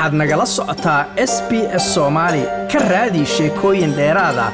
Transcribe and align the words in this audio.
waxaad 0.00 0.14
nagala 0.20 0.46
socotaa 0.56 1.00
s 1.32 1.34
b 1.48 1.50
s 1.82 1.84
soomaali 1.94 2.42
ka 2.72 2.78
raadi 2.92 3.22
sheekooyin 3.34 3.92
dheeraada 3.98 4.46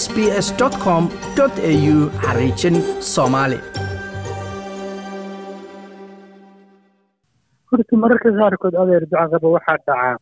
s 0.00 0.02
b 0.14 0.16
s 0.46 0.48
com 0.84 1.04
au 1.40 1.98
xariijin 2.24 2.76
soomaali 3.14 3.58
horta 7.70 7.96
mararka 8.02 8.30
qaarkood 8.38 8.74
adeer 8.82 9.02
ducaqaba 9.10 9.48
waxaa 9.56 9.78
dhacaa 9.86 10.16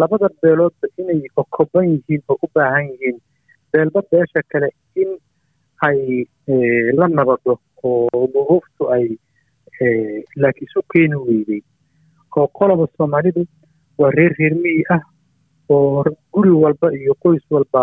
labada 0.00 0.28
beeloodba 0.42 0.86
inay 1.00 1.20
okoban 1.42 1.86
yihiin 1.94 2.22
oo 2.28 2.36
u 2.44 2.48
baahan 2.54 2.86
yihiin. 2.92 3.16
Beelba 3.72 4.00
beesha 4.10 4.40
kale 4.52 4.68
in 5.02 5.10
ay 5.88 5.98
la 6.98 7.06
nabado 7.16 7.58
oo 7.82 8.22
duruuftu 8.34 8.82
ay 8.94 9.04
laakiin 10.42 10.68
isu 10.70 10.80
keeni 10.92 11.16
weydey 11.26 11.60
oo 12.38 12.46
qoloba 12.58 12.84
soomaalidu 12.96 13.42
waa 14.00 14.10
reer 14.16 14.32
reer 14.38 14.54
miyi 14.64 14.82
ah 14.96 15.02
oo 15.74 16.04
guri 16.34 16.50
walba 16.64 16.88
iyo 17.00 17.14
qoys 17.22 17.44
walba 17.54 17.82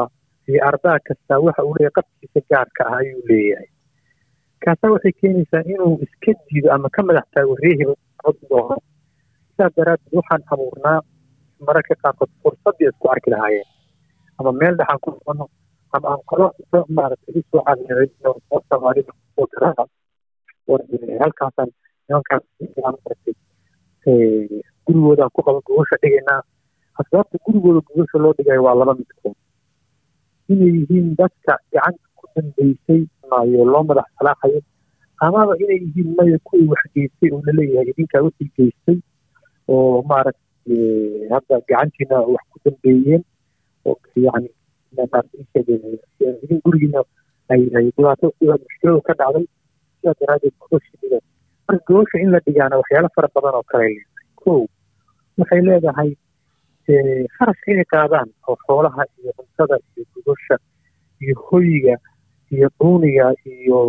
iyo 0.50 0.60
ardaa 0.70 0.98
kastaa 1.08 1.40
waxa 1.46 1.64
uu 1.68 1.76
leeyahay 1.78 1.96
qabkiisa 1.98 2.42
gaarka 2.52 2.82
ah 2.92 2.98
ayuu 3.02 3.22
leeyahay. 3.30 3.68
Kaasaa 4.64 4.92
waxay 4.96 5.14
keenaysaa 5.22 5.64
inuu 5.74 5.94
iska 6.06 6.32
diido 6.48 6.70
ama 6.76 6.90
ka 6.96 7.02
madax 7.08 7.26
taago 7.34 7.56
reehiba 7.64 7.94
doono 8.50 8.76
sidaas 9.52 9.74
daraaddeed 9.78 10.14
waxaan 10.20 10.44
abuurnaa 10.54 11.00
mararka 11.68 11.96
qaarkood 12.04 12.32
fursaddii 12.44 12.88
isku 12.92 13.06
arki 13.14 13.30
lahaayeen. 13.34 13.68
Ama 14.40 14.52
meel 14.60 14.76
dhexaan 14.80 15.00
ku 15.04 15.10
noqono 15.16 15.46
ama 15.96 16.08
aan 16.14 16.22
kalo 16.30 16.46
maaragtay 16.98 17.36
isoo 17.42 17.62
cadiicino 17.68 18.32
oo 18.54 18.60
soomaalida 18.70 19.12
oo 19.40 19.48
garada 19.54 19.84
halkaasaan 21.24 21.70
nimankaas 22.08 22.44
maaragtay 24.06 24.62
gurigoodaan 24.86 25.30
ku 25.34 25.42
qaba 25.42 25.60
gogosha 25.66 25.98
dhigaynaa. 26.02 26.42
Asbaabta 27.00 27.38
gurigooda 27.46 27.82
gogosha 27.88 28.18
loo 28.20 28.34
dhigayo 28.38 28.64
waa 28.64 28.76
laba 28.76 28.94
midkood 28.96 29.36
inay 30.50 30.70
yihiin 30.78 31.16
dadka 31.18 31.58
gacanta 31.74 32.06
ku 32.16 32.26
dambeysay 32.36 33.02
maayo 33.30 33.66
loo 33.66 33.84
madax 33.84 34.06
salaaxayo. 34.20 34.62
Amaba 35.22 35.54
inay 35.60 35.80
yihiin 35.86 36.16
maya 36.18 36.38
kuwii 36.44 36.68
wax 36.70 36.82
geystay 36.94 37.30
oo 37.34 37.42
la 37.46 37.52
leeyahay 37.58 37.90
idinkaa 37.90 38.22
wixii 38.26 38.52
geystay 38.58 38.98
oo 39.68 40.02
maaragtay 40.10 41.30
hadda 41.34 41.56
gacantiina 41.68 42.18
wax 42.34 42.44
ku 42.52 42.58
dambeeyeen 42.66 43.24
oo 43.86 43.98
yani 44.16 44.50
idin 46.44 46.60
gurigiina 46.64 47.02
ay 47.50 47.62
ay 47.78 47.86
dhibaato 47.96 48.28
mushkiladu 48.42 49.02
ka 49.08 49.14
dhacday. 49.20 49.46
Sidaa 50.00 50.14
daraaddeed 50.20 50.54
gogosha 50.62 50.94
dhiga 51.02 51.20
marka 51.68 51.84
gogosha 51.88 52.18
in 52.24 52.32
la 52.32 52.40
dhigaana 52.46 52.78
waxyaalo 52.82 53.10
fara 53.16 53.30
badan 53.36 53.56
oo 53.60 53.64
kale 53.72 53.84
leedahay. 53.88 54.06
Kow 54.42 54.62
waxay 55.38 55.62
leedahay 55.68 56.12
kharashka 57.36 57.68
inay 57.72 57.88
qaadaan 57.94 58.30
oo 58.48 58.56
xoolaha 58.66 59.04
iyo 59.20 59.32
cuntada 59.38 59.76
iyo 59.96 60.04
gogosha 60.14 60.56
iyo 61.22 61.36
hoyiga 61.48 61.96
iyo 62.54 62.68
duuniga 62.80 63.34
iyo 63.46 63.80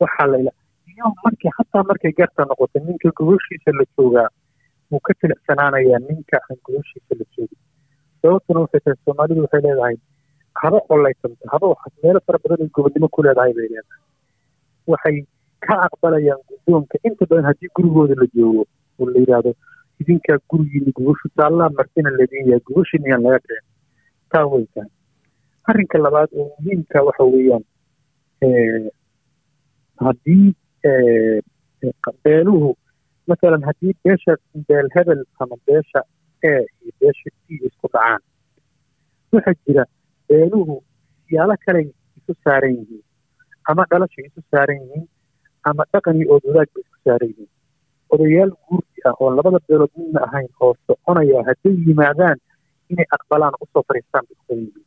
waxaa 0.00 0.26
layla 0.32 0.50
iyo 0.90 1.06
markii 1.24 1.50
hataa 1.58 1.82
markay 1.88 2.12
garta 2.18 2.44
noqoto 2.48 2.78
ninka 2.86 3.08
gogoshiisa 3.18 3.70
la 3.78 3.84
joogaa 3.96 4.28
wuu 4.90 5.00
ka 5.06 5.12
tilicsanaanayaa 5.20 5.98
ninka 6.08 6.36
aan 6.50 6.58
gogoshiisa 6.66 7.12
la 7.18 7.24
joogin. 7.36 7.60
Sababtuna 8.22 8.60
waxay 8.64 8.80
tahay 8.84 8.98
soomaalidu 9.04 9.40
waxay 9.46 9.60
leedahay 9.66 9.96
haba 10.62 10.78
qolaysanto 10.88 11.44
haba 11.52 11.66
meelo 12.02 12.20
fara 12.26 12.38
badan 12.42 12.62
ay 12.66 12.70
gobodnimo 12.76 13.08
ku 13.14 13.22
leedahay 13.22 13.52
bay 13.56 13.68
leedahay. 13.72 14.02
Waxay 14.92 15.16
ka 15.66 15.74
aqbalayaan 15.86 16.40
guddoonka 16.48 16.96
inta 17.08 17.26
badan 17.30 17.46
haddii 17.50 17.70
gurigooda 17.76 18.14
la 18.22 18.26
joogo 18.36 18.62
oo 19.00 19.06
la 19.12 19.18
yidhaahdo 19.22 19.52
idinkaa 20.00 20.38
gurigiina 20.50 20.90
gogoshu 20.98 21.28
taallaa 21.38 21.70
martina 21.78 22.10
ladin 22.18 22.46
yahay 22.50 22.62
gogoshin 22.68 23.06
iyaan 23.08 23.22
laga 23.26 23.38
dhicin 23.44 23.64
taa 24.32 24.44
way 24.52 24.64
tahay. 24.74 24.90
Arrinka 25.70 25.98
labaad 26.04 26.30
oo 26.40 26.46
muhiimka 26.58 27.02
waxa 27.08 27.24
weeyaan 27.32 27.64
haddii 30.04 30.54
beeluhu 32.24 32.68
masalan 33.30 33.62
haddii 33.68 33.94
beesha 34.04 34.32
beel 34.68 34.88
hebel 34.96 35.20
ama 35.42 35.56
beesha 35.66 36.00
e 36.50 36.52
iyo 36.82 36.92
beesha 37.00 37.28
d 37.46 37.60
isku 37.68 37.86
dhacaan 37.94 38.20
waxaa 39.32 39.54
jira 39.66 39.84
beeluhu 40.28 40.74
siyaalo 41.28 41.56
kaley 41.66 41.86
isu 42.18 42.32
saaran 42.44 42.74
yihiin 42.80 43.02
ama 43.70 43.82
dhalashay 43.90 44.24
isu 44.30 44.40
saaran 44.50 44.80
yihiin 44.84 45.06
ama 45.68 45.82
dhaqan 45.92 46.16
iyo 46.20 46.26
ood 46.34 46.44
wadaag 46.48 46.68
bay 46.74 46.82
isku 46.84 46.98
saaran 47.04 47.28
yihiin. 47.30 47.50
Odayaal 48.14 48.52
guurti 48.66 48.98
ah 49.08 49.14
oo 49.20 49.30
labada 49.36 49.58
beelood 49.68 49.92
midna 49.98 50.20
ahayn 50.28 50.48
oo 50.64 50.72
soconaya 50.86 51.38
hadday 51.48 51.74
yimaadaan 51.86 52.38
inay 52.90 53.06
aqbalaan 53.16 53.54
u 53.62 53.66
soo 53.72 53.82
fariistaan 53.88 54.24
bay 54.28 54.36
kubadan 54.40 54.60
yihiin. 54.66 54.84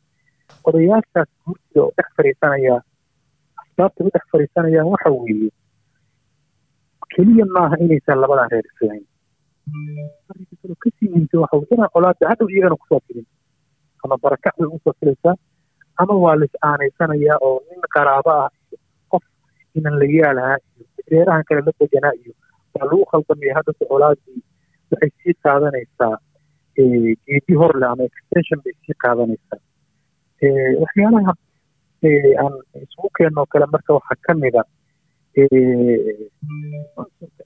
Odayaashaas 0.68 1.28
guurtiga 1.44 1.80
oo 1.84 1.92
dhex 1.96 2.08
fariisanayaa 2.16 2.80
asbaabta 3.62 4.00
u 4.06 4.10
dhex 4.14 4.24
fariisanayaan 4.32 4.88
waxa 4.92 5.10
weeye 5.16 5.50
keliya 7.14 7.44
maaha 7.56 7.76
inaysan 7.84 8.18
labadan 8.22 8.48
reer 8.52 8.66
kaloo 8.78 10.76
ka 10.82 10.88
sii 10.96 11.08
muhiimsan 11.12 11.40
waxa 11.42 11.56
inaan 11.74 11.90
colaada 11.94 12.24
hadhow 12.30 12.48
iyagana 12.52 12.76
ku 12.80 12.86
soo 12.90 13.00
filin. 13.06 13.26
Ama 14.04 14.16
barakac 14.22 14.54
bay 14.58 14.68
u 14.76 14.78
soo 14.84 14.94
filaysaa 15.00 15.34
ama 16.00 16.14
waa 16.24 16.36
la 16.40 16.46
aanaysanayaa 16.70 17.38
oo 17.46 17.58
nin 17.68 17.82
qaraabo 17.94 18.30
ah 18.44 18.48
inan 19.76 19.94
la 20.00 20.06
yaalahaa 20.16 20.58
iyo 20.76 20.84
reerahan 21.12 21.44
kale 21.48 21.60
la 21.66 21.72
deganaa 21.80 22.14
iyo 22.22 22.32
waa 22.74 22.86
lagu 22.90 23.04
khaldamaya 23.10 23.54
haddase 23.58 23.84
colaadii 23.92 24.40
waxay 24.90 25.10
sii 25.20 25.34
qaadanaysaa 25.44 26.14
geedi 26.76 27.54
horle 27.60 27.86
ama 27.92 28.04
extension 28.10 28.60
bay 28.64 28.74
sii 28.86 28.96
qaadanaysaa. 29.04 29.60
Waxyaalaha 30.82 31.32
aan 32.42 32.54
isugu 32.84 33.08
keenoo 33.18 33.46
kale 33.52 33.66
marka 33.74 33.92
waxaa 33.98 34.18
ka 34.26 34.32
mida 34.42 34.62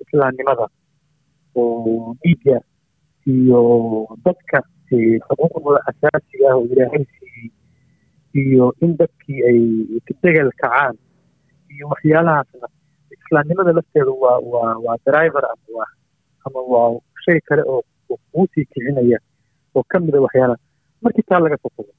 islaamnimada 0.04 0.66
oo 1.60 2.14
dhiigga 2.22 2.58
iyo 3.34 3.60
dadka 4.24 4.58
xuquuqdooda 4.88 5.80
asaasiga 5.90 6.46
ah 6.52 6.56
oo 6.58 6.64
ilaahay 6.72 7.04
siiyey 7.14 7.48
iyo 8.42 8.64
in 8.84 8.92
dadkii 9.00 9.40
ay 9.48 9.58
degel 10.22 10.50
kacaan 10.60 10.96
iyo 11.72 11.84
waxyaalahaasna 11.92 12.68
islaamnimada 13.16 13.72
lafteedu 13.78 14.12
waa 14.22 14.38
waa 14.52 14.74
waa 14.84 14.96
driver 15.08 15.44
ama 15.52 15.66
waa 15.76 15.90
ama 16.46 16.60
waa 16.72 16.88
shay 17.24 17.38
kale 17.48 17.62
oo 17.72 17.82
kuu 18.32 18.46
sii 18.54 18.64
kicinaya 18.72 19.18
oo 19.74 19.82
ka 19.90 19.96
mida 20.00 20.20
waxyaalaha. 20.26 20.60
Markii 21.02 21.24
taa 21.28 21.40
laga 21.44 21.56
soo 21.62 21.70
tago 21.76 21.92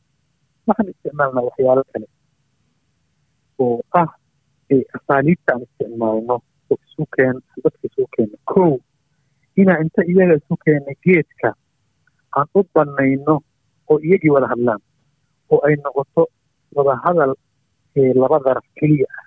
waxaan 0.67 0.89
isticmaalnaa 0.93 1.43
waxyaalo 1.49 1.83
kale 1.93 2.07
oo 3.63 3.77
ah 4.01 4.09
asaaliibta 4.97 5.49
aan 5.53 5.61
isticmaalno 5.65 6.35
oo 6.71 6.77
isu 6.87 7.03
keen 7.15 7.35
dadka 7.63 7.83
isu 7.89 8.03
keena 8.15 8.37
kow 8.51 8.71
inaa 9.61 9.79
inta 9.83 10.01
iyaga 10.11 10.35
isu 10.41 10.55
keena 10.65 10.91
geedka 11.05 11.49
aan 12.37 12.47
u 12.57 12.61
banayno 12.73 13.35
oo 13.89 13.97
iyagii 14.07 14.31
wada 14.35 14.47
hadlaan 14.53 14.81
oo 15.51 15.59
ay 15.67 15.75
noqoto 15.83 16.23
wada 16.75 16.93
hadal 17.03 17.31
laba 18.21 18.37
daraf 18.45 18.65
keliya 18.79 19.07
ah 19.19 19.25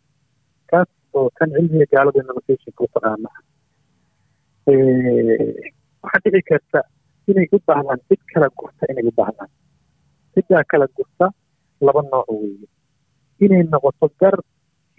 kaas 0.71 0.88
oo 1.19 1.28
kan 1.38 1.49
cilmiga 1.56 1.87
gaalada 1.94 2.21
negotiationka 2.28 2.81
u 2.87 2.93
taqaana 2.94 3.31
waxaa 6.03 6.21
dhici 6.25 6.43
karta 6.50 6.81
inay 7.31 7.47
u 7.56 7.59
baahdaan 7.69 8.00
cid 8.09 8.21
kala 8.32 8.49
gurta 8.59 8.82
inay 8.93 9.05
u 9.10 9.12
baahdaan 9.19 9.50
ciddaa 10.34 10.65
kala 10.71 10.87
gurta 10.97 11.26
laba 11.87 12.03
nooc 12.12 12.28
weeye 12.41 12.66
inay 13.44 13.62
noqoto 13.72 14.06
gar 14.21 14.37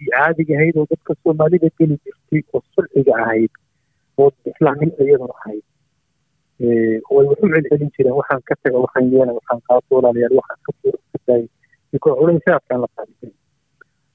ii 0.02 0.10
caadiga 0.14 0.54
ahayd 0.58 0.76
oo 0.80 0.86
dadka 0.92 1.12
soomaalida 1.22 1.68
geli 1.78 1.96
jirtay 2.04 2.42
oo 2.54 2.60
sulxiga 2.74 3.12
ahayd 3.22 3.52
oo 4.20 4.28
islaamnimada 4.50 5.02
iyaduna 5.08 5.34
ahayd 5.40 5.64
way 7.14 7.24
wax 7.30 7.38
u 7.44 7.48
celcelin 7.54 7.90
jireen 7.96 8.16
waxaan 8.20 8.42
ka 8.48 8.54
taga 8.62 8.78
waxaan 8.84 9.06
yeela 9.14 9.32
waxaan 9.38 9.60
qaato 9.68 9.90
walaalayaal 9.96 10.36
waxaan 10.40 10.60
ka 10.66 10.70
fuura 10.80 10.98
ka 11.12 11.18
daayay 11.26 11.48
ikoo 11.96 12.14
culaysaadkaan 12.20 12.80
la 12.84 12.88
qaadisan 12.96 13.32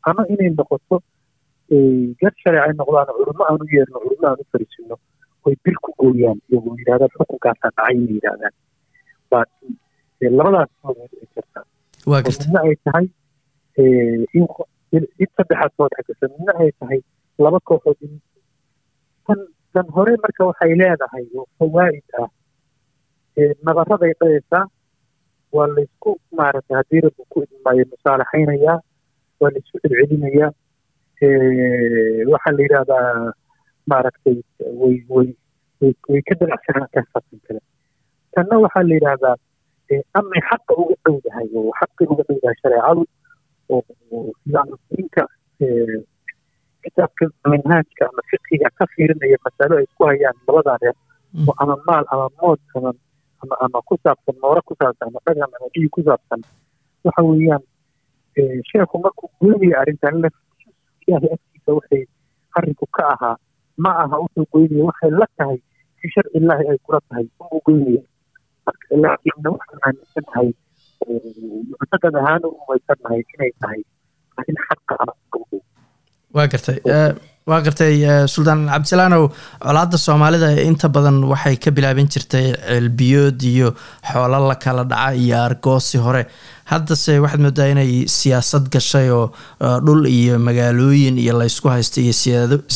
ama 0.09 0.21
inay 0.33 0.49
noqoto 0.59 0.95
gar 2.21 2.33
shareec 2.41 2.63
ay 2.67 2.73
noqdaan 2.79 3.07
culummo 3.17 3.43
aan 3.49 3.61
u 3.63 3.65
yeerno 3.75 3.97
culummo 4.03 4.25
aan 4.29 4.39
u 4.43 4.45
fariisino 4.51 4.95
oy 5.45 5.55
bir 5.63 5.75
ku 5.83 5.89
gooyaan 6.01 6.39
iyagoo 6.49 6.75
yidhahdaan 6.79 7.11
xukunkaasaa 7.17 7.71
dhacay 7.77 7.95
inay 7.97 8.13
yidhahdaan 8.17 8.53
labadaas 10.37 10.69
ay 10.87 10.95
jirtaa 11.33 11.65
midna 12.39 12.59
ay 12.67 12.75
tahay 12.85 13.05
in 14.37 15.27
saddexaad 15.35 15.71
soo 15.77 15.87
dhex 15.93 16.07
midna 16.35 16.53
ay 16.63 16.71
tahay 16.79 16.99
laba 17.43 17.59
kooxood 17.67 17.99
in 18.05 18.13
tan 19.27 19.39
tan 19.73 19.87
hore 19.95 20.13
marka 20.23 20.41
waxay 20.49 20.71
leedahay 20.81 21.25
oo 21.37 21.45
fawaa'id 21.59 22.07
ah 22.23 22.29
nabaraday 23.67 24.13
dhayaysaa 24.19 24.65
waa 25.55 25.67
laysku 25.75 26.11
maaragtay 26.37 26.75
haddii 26.79 27.01
rabbi 27.05 27.23
ku 27.33 27.37
idmaayo 27.45 27.83
musaalaxaynayaa 27.93 28.77
waa 29.41 29.51
laysku 29.55 29.77
celcelinayaa 29.83 30.51
waxaa 31.21 32.53
la 32.57 32.61
yidhahdaa 32.63 33.33
maaragtay 33.91 34.37
way 34.81 34.95
way 35.15 35.27
way 36.09 36.21
ka 36.27 36.33
dabacsanaan 36.39 36.89
kartaa 36.93 37.21
tan 37.29 37.39
kale 37.47 37.61
tanna 38.35 38.55
waxaa 38.65 38.83
la 38.89 38.93
yidhaahdaa 38.97 39.35
amay 40.19 40.41
xaqa 40.49 40.73
uga 40.81 40.95
dhowdahay 41.05 41.47
oo 41.59 41.71
xaqii 41.79 42.07
uga 42.13 42.23
dhowdahay 42.29 42.55
shareecadu 42.63 43.03
oo 43.69 43.81
ninka 44.97 45.23
kitaabka 46.83 47.25
minhaajka 47.51 48.03
ama 48.09 48.21
fiqiga 48.29 48.69
ka 48.77 48.85
fiirinaya 48.93 49.37
masalo 49.45 49.73
ay 49.79 49.85
isku 49.87 50.03
hayaan 50.09 50.37
labadan 50.47 50.77
reer 50.83 50.95
oo 51.47 51.53
ama 51.63 51.75
maal 51.87 52.05
ama 52.13 52.27
mood 52.41 52.59
ama 52.75 52.91
ama 53.43 53.55
ama 53.65 53.79
ku 53.87 53.95
saabsan 54.03 54.35
moore 54.43 54.61
ku 54.67 54.73
saabsan 54.81 55.07
ama 55.09 55.19
dhaqan 55.25 55.43
ama 55.47 55.67
dhiig 55.73 55.89
ku 55.95 56.01
saabsan 56.07 56.41
waxa 57.05 57.21
weeyaan 57.29 57.63
sheekhu 58.69 58.95
markuu 59.05 59.29
goynaya 59.41 59.75
arrintan 59.81 60.19
ilaahay 61.07 61.31
agtiisa 61.35 61.71
waxay 61.77 62.03
arrinku 62.57 62.85
ka 62.95 63.03
ahaa 63.13 63.35
ma 63.83 63.91
aha 64.03 64.15
wuxuu 64.23 64.45
goynaya 64.53 64.83
waxay 64.89 65.11
la 65.21 65.27
tahay 65.37 65.57
fi 65.99 66.05
sharci 66.13 66.37
illaahi 66.39 66.65
ay 66.71 66.77
kula 66.85 66.99
tahay 67.09 67.25
unbuu 67.41 67.61
goynaya. 67.67 68.03
Laakiinna 69.03 69.49
waxaan 69.55 69.79
aaminsanahay 69.87 70.49
muctaqad 71.79 72.15
ahaan 72.21 72.41
u 72.47 72.51
rumaysanahay 72.59 73.21
inay 73.33 73.51
tahay 73.61 73.81
arrin 74.39 74.57
xaqa 74.67 74.93
ama 75.03 75.13
waa 76.35 76.47
gartay 76.53 76.77
waa 77.49 77.59
gartay 77.65 77.95
suldaan 78.33 78.61
cabdisalaanow 78.71 79.23
colaadda 79.65 79.97
soomaalida 79.97 80.49
inta 80.69 80.87
badan 80.95 81.17
waxay 81.31 81.55
ka 81.63 81.71
bilaaban 81.75 82.07
jirtay 82.13 82.45
ceelbiyood 82.55 83.41
iyo 83.43 83.73
xoolo 84.11 84.39
la 84.47 84.55
kala 84.55 84.83
dhaca 84.91 85.15
iyo 85.23 85.35
argoosi 85.47 85.97
hore. 86.05 86.23
Haddase 86.71 87.19
waxaad 87.23 87.41
moodaa 87.45 87.67
inay 87.73 88.07
siyaasad 88.07 88.69
gashay 88.73 89.09
oo 89.11 89.25
dhul 89.85 90.05
iyo 90.07 90.39
magaalooyin 90.39 91.17
iyo 91.23 91.33
laysku 91.39 91.67
haysta 91.69 92.01
iyo 92.01 92.13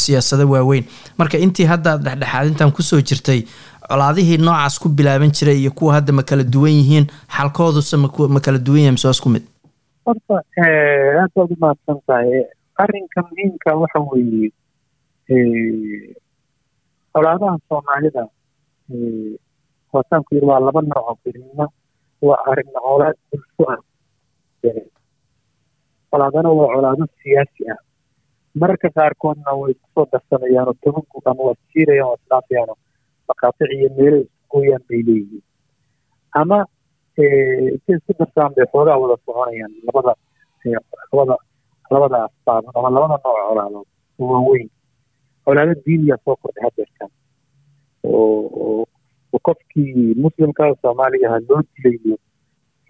siyaasado 0.01 0.49
waaweyn. 0.49 0.83
Marka 1.17 1.37
intii 1.37 1.65
hadda 1.73 1.97
dhexdhexaadintan 1.97 2.71
ku 2.75 2.81
soo 2.83 2.99
jirtay 3.01 3.45
colaadihii 3.89 4.37
noocaas 4.37 4.79
ku 4.83 4.89
bilaaban 4.89 5.31
jiray 5.31 5.57
iyo 5.63 5.71
kuwa 5.71 5.93
hadda 5.93 6.11
ma 6.13 6.23
kala 6.23 6.43
duwan 6.43 6.71
yihiin 6.79 7.07
xalkooduse 7.37 7.95
ma 7.97 8.39
kala 8.45 8.57
duwan 8.59 8.83
yahay 8.83 8.99
waa 9.05 9.15
isku 9.15 9.29
mid? 9.29 9.43
Horta 10.05 10.35
aad 10.59 11.31
baad 11.35 11.51
u 11.55 11.57
mahadsan 11.63 11.97
tahay 12.07 12.43
arrinka 12.83 13.19
muhiimka 13.27 13.69
waxa 13.81 13.99
weeye 14.09 14.49
colaadaha 17.13 17.57
soomaalida 17.69 18.23
waasaanku 19.93 20.29
yiri 20.35 20.45
waa 20.51 20.59
laba 20.65 20.81
nooc 20.81 20.97
oo 21.09 21.15
kelima 21.23 21.65
waa 22.27 22.39
arrin 22.51 22.69
colaad 22.85 23.17
bulsho 23.29 23.63
ah 23.73 23.79
colaadana 26.11 26.49
waa 26.59 26.69
colaado 26.75 27.05
siyaasi 27.21 27.63
ah. 27.73 27.79
Mararka 28.59 28.89
qaarkoodna 28.97 29.51
way 29.59 29.71
isku 29.73 29.87
soo 29.95 30.05
darsanayaan 30.11 30.67
oo 30.71 30.75
tobanku 30.83 31.17
ama 31.29 31.41
waa 31.47 31.57
siirayaan 31.71 32.09
waa 32.09 32.17
isdhaafayaan 32.21 32.69
oo 32.73 32.77
maqaatic 33.29 33.69
iyo 33.77 33.89
meelo 33.97 34.17
isku 34.25 34.45
gooyaan 34.51 34.83
bay 34.89 35.01
leeyihiin. 35.07 35.43
Ama 36.39 36.57
intay 37.17 37.95
isku 37.97 38.11
darsaan 38.19 38.51
bay 38.55 38.65
xoogaa 38.73 38.97
wada 39.01 39.15
soconayaan 39.25 39.73
labada 39.87 40.13
labada 41.11 41.35
labada 41.95 42.17
asbaabood 42.27 42.75
ama 42.79 42.89
labada 42.95 43.13
nooc 43.13 43.23
colaadood 43.49 43.87
oo 44.19 44.27
waaweyn 44.33 44.69
colaado 45.45 45.73
diiniya 45.85 46.17
soo 46.25 46.35
kordhay 46.41 46.63
hadeertan 46.67 47.11
oo 48.03 48.85
qofkii 49.47 50.15
muslimka 50.23 50.63
soomaaliga 50.81 51.27
ha 51.33 51.37
loo 51.49 51.61
dilayo 51.75 52.15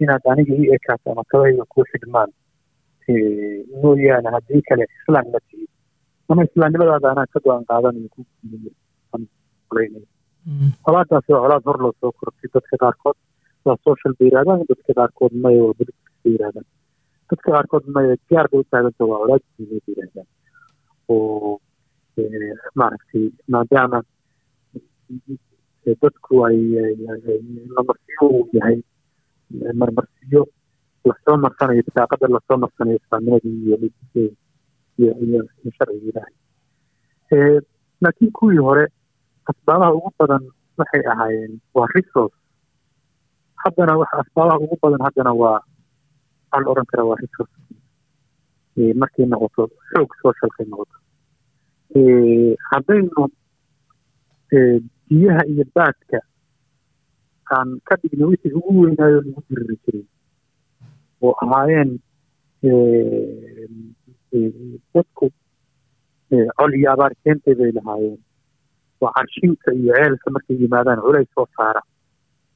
inaad 0.02 0.24
aniga 0.32 0.52
ii 0.60 0.68
ekaato 0.76 1.06
ama 1.12 1.24
kabahayga 1.30 1.64
kuu 1.72 1.84
xidhmaan 1.92 2.30
mooyaane 3.82 4.28
haddii 4.36 4.62
kale 4.68 4.84
islaan 4.96 5.26
ma 5.34 5.40
tihid 5.48 5.70
ama 6.32 6.44
islaamnimadaada 6.48 7.10
anaa 7.12 7.26
ka 7.32 7.38
go'aan 7.46 7.64
qaadanayo 7.70 8.08
ku 8.14 8.20
colaadaas 10.84 11.24
waa 11.28 11.40
colaad 11.44 11.64
hor 11.68 11.78
loo 11.84 11.92
soo 12.00 12.12
kortay 12.20 12.48
dadka 12.54 12.76
qaarkood 12.82 13.16
waa 13.66 13.76
social 13.88 14.12
bay 14.18 14.28
yirahdaan 14.28 14.64
dadka 14.70 14.92
qaarkood 15.00 15.32
maya 15.44 15.60
waa 15.66 15.74
politics 15.78 16.14
bay 16.24 16.32
yirahdaan 16.34 16.66
dadka 17.30 17.48
qaarkood 17.54 17.84
maya 17.94 18.14
gaar 18.30 18.46
bay 18.52 18.60
u 18.60 18.64
taaganta 18.72 19.04
waa 19.10 19.20
bay 19.70 19.80
yirahdaan 19.86 20.28
oo 21.14 21.60
maaragtay 22.80 23.24
maadaama 23.54 23.98
dadku 26.02 26.34
ay 26.46 26.58
marmarsiyo 27.74 28.24
uu 28.28 28.48
yahay 28.56 28.76
marmarsiyo 29.80 30.42
la 31.08 31.14
soo 31.24 31.36
marsanayo 31.44 31.82
bitaaqada 31.88 32.26
la 32.34 32.40
soo 32.48 32.58
marsanayo 32.64 32.96
islaamnimadii 33.02 33.54
iyo 33.64 33.76
iyo 34.98 35.12
iyo 35.24 35.40
sharciga 35.76 36.08
ilaahay 36.10 37.60
laakiin 38.02 38.32
kuwii 38.38 38.60
hore 38.66 38.84
asbaabaha 39.50 39.94
ugu 39.98 40.10
badan 40.18 40.42
waxay 40.78 41.02
ahaayeen 41.12 41.52
waa 41.74 41.88
resource 41.96 42.36
haddana 43.62 43.92
asbaabaha 44.22 44.58
ugu 44.64 44.76
badan 44.82 45.02
haddana 45.06 45.32
waa 45.42 45.58
waxaa 46.50 46.62
la 46.64 46.70
odhan 46.72 46.86
karaa 46.90 47.08
waa 47.10 47.18
markay 49.00 49.26
noqoto 49.26 49.62
xoog 49.90 50.10
socialkay 50.22 50.66
noqoto 50.70 50.96
haddaynu 52.70 53.22
biyaha 55.08 55.42
iyo 55.52 55.64
baadka 55.74 56.18
aan 57.56 57.68
ka 57.86 57.94
dhigna 58.00 58.26
wixii 58.30 58.52
ugu 58.58 58.80
weynaayo 58.82 59.20
lagu 59.26 59.40
diriri 59.48 59.76
jiray 59.84 60.04
oo 61.22 61.34
ahaayeen 61.44 61.90
dadku 64.94 65.26
col 66.56 66.72
iyo 66.78 66.88
abaar 66.92 67.12
keentay 67.24 67.54
bay 67.58 67.72
lahaayeen 67.78 68.18
oo 69.00 69.10
carshinka 69.16 69.68
iyo 69.80 69.92
ceelka 69.96 70.30
markay 70.34 70.56
yimaadaan 70.62 71.00
culays 71.04 71.28
soo 71.34 71.46
saara 71.56 71.82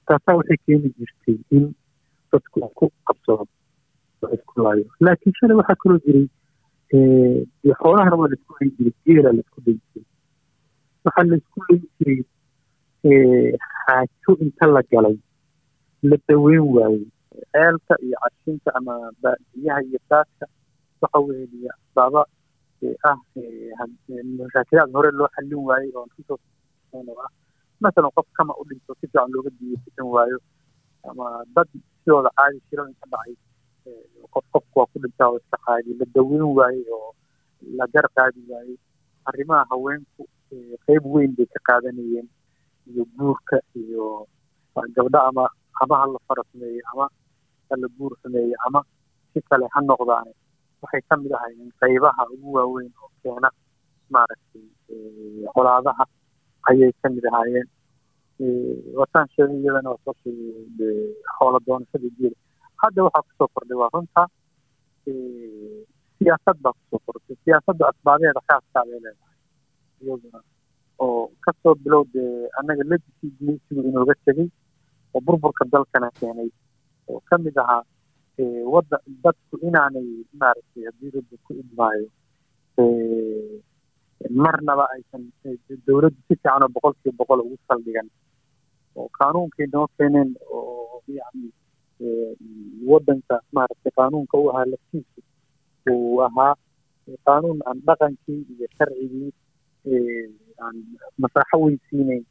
taasaa 0.06 0.36
waxay 0.38 0.58
keeni 0.66 0.88
jirtay 0.98 1.36
in 1.56 1.64
dadku 2.32 2.60
ku 2.78 2.84
qabsado 3.06 3.44
isku 4.36 4.54
laayo 4.64 4.84
laakiin 5.04 5.34
shalay 5.38 5.56
waxaa 5.60 5.78
kaloo 5.82 6.00
jiray 6.06 6.26
xoolahana 7.80 8.16
waa 8.20 8.28
la 8.32 8.36
isku 8.38 8.52
leyn 8.60 8.72
jiray 8.78 8.94
geela 9.06 9.30
la 9.36 9.40
isku 9.44 9.58
leyn 9.66 9.78
jiray 9.90 10.06
waxaa 11.04 11.24
la 11.30 11.36
isku 11.42 11.58
leyn 11.68 11.82
jiray 11.98 12.20
xaajo 13.82 14.32
inta 14.44 14.66
la 14.74 14.82
galay 14.92 15.16
la 16.10 16.16
daweyn 16.28 16.64
waayey. 16.76 17.04
Ceelka 17.52 17.94
iyo 18.06 18.16
cashinka 18.22 18.70
ama 18.78 18.94
biyaha 19.54 19.80
iyo 19.88 19.98
daadka 20.10 20.44
waxa 21.02 21.18
weeye 21.26 21.68
asbaaba 21.76 22.22
ah 23.10 23.18
mashaakilaad 24.38 24.90
hore 24.96 25.10
loo 25.18 25.28
xallin 25.34 25.62
waayey 25.68 25.90
oo 25.98 26.06
resource 26.18 26.44
oo 26.92 27.14
ah. 27.24 27.30
Masalan 27.82 28.10
qof 28.16 28.26
kama 28.38 28.54
u 28.60 28.64
dhinto 28.68 28.94
si 29.00 29.06
fiican 29.06 29.30
looga 29.34 29.50
diisan 29.58 30.06
waayo 30.14 30.38
ama 31.10 31.26
dad 31.54 31.68
sidooda 32.04 32.30
caadi 32.38 32.58
shiro 32.70 32.82
inka 32.90 33.06
dhacay 33.12 33.34
qof 34.34 34.44
qofku 34.52 34.78
waa 34.80 34.88
ku 34.92 34.98
dhintaa 35.02 35.28
oo 35.32 35.38
iska 35.42 35.58
qaadi 35.66 35.90
la 36.00 36.06
daweyn 36.14 36.44
waayey 36.58 36.84
oo 36.98 37.10
la 37.78 37.84
gar 37.94 38.06
qaadi 38.16 38.40
waayey 38.50 38.76
arrimaha 39.28 39.64
haweenku 39.70 40.22
qeyb 40.86 41.04
weyn 41.14 41.32
bay 41.36 41.46
ka 41.54 41.60
qaadanayeen 41.68 42.28
iyo 42.90 43.04
guurka 43.16 43.56
iyo 43.82 44.06
gabdho 44.96 45.18
ama 45.28 45.44
ama 45.82 45.96
la 46.12 46.18
fara 46.28 46.42
sameeye 46.52 46.80
ama 46.92 47.06
ha 47.68 47.74
la 47.82 47.88
guur 47.98 48.12
sameeye 48.22 48.54
ama 48.66 48.80
si 49.32 49.40
kale 49.48 49.66
ha 49.74 49.80
noqdaane 49.90 50.32
waxay 50.82 51.02
ka 51.08 51.16
mid 51.22 51.32
ahaayeen 51.38 51.70
qaybaha 51.80 52.22
ugu 52.34 52.48
waaweyn 52.56 52.90
oo 53.02 53.10
keena 53.22 53.48
maaragtay 54.14 54.64
colaadaha 55.54 56.04
ayay 56.70 56.92
ka 57.02 57.08
mid 57.14 57.24
ahaayeen. 57.30 57.68
Wataan 58.98 59.28
sheegay 59.34 59.58
iyadana 59.62 59.90
waa 59.94 60.02
soo 60.04 60.14
sheegay 60.22 61.14
xoola 61.38 61.58
doonashada 61.66 62.08
geela 62.18 62.36
hadda 62.82 63.00
waxaa 63.06 63.22
ku 63.26 63.32
soo 63.38 63.48
kordhay 63.54 63.78
waa 63.82 63.90
runta 63.94 64.22
siyaasad 66.18 66.56
baa 66.64 66.72
ku 66.78 66.82
soo 66.90 67.00
kordhay 67.06 67.36
siyaasadda 67.44 67.84
asbaabeeda 67.92 68.40
khaaska 68.48 68.80
bay 68.88 68.98
leedahay 69.04 69.36
iyaduna 70.04 70.40
oo 71.04 71.22
ka 71.44 71.50
soo 71.62 71.74
bilow 71.84 72.02
dee 72.14 72.48
annaga 72.58 72.84
legacy 72.90 73.26
gumaysigu 73.38 73.80
inooga 73.90 74.14
tegey 74.26 74.48
oo 75.14 75.20
burburka 75.26 75.64
dalkana 75.72 76.08
keenay 76.18 76.50
oo 77.10 77.20
ka 77.28 77.34
mid 77.44 77.56
ahaa 77.64 77.82
wadda 78.74 78.96
dadku 79.24 79.54
inaanay 79.68 80.08
maaragtay 80.40 80.84
haddii 80.88 81.10
rabbi 81.16 81.36
ku 81.46 81.50
idmaayo 81.62 82.08
marnaba 84.44 84.84
aysan 84.94 85.22
dowladdu 85.86 86.18
si 86.26 86.34
fiican 86.34 86.62
oo 86.64 86.70
boqol 86.74 86.94
boqol 87.20 87.40
ugu 87.44 87.56
saldhigan 87.68 88.08
oo 88.96 89.08
qaanuunkay 89.18 89.66
noo 89.74 89.86
keeneen 89.98 90.30
oo 90.56 91.02
yani 91.18 91.48
waddanka 92.90 93.34
maaragtay 93.56 93.92
qaanuunka 93.98 94.36
u 94.38 94.50
ahaa 94.50 94.66
laftiisu 94.72 95.20
uu 95.92 96.20
ahaa 96.28 96.54
qaanuun 97.26 97.58
aan 97.68 97.78
dhaqankii 97.88 98.40
iyo 98.54 98.66
sharcigii 98.78 99.30
aan 100.64 100.76
masaaxo 101.22 101.56
weysiinayn 101.64 102.24